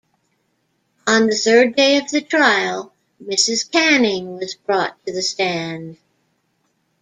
[1.05, 2.91] On the third day of the trial,
[3.23, 5.97] Mrs Canning was brought to the stand.